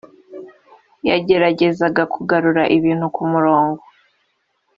yageragezaga 1.09 2.03
kugarura 2.13 2.63
ibintu 2.77 3.05
ku 3.15 3.23
murongo 3.31 3.81